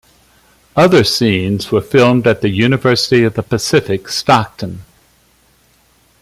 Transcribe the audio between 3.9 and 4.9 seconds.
Stockton.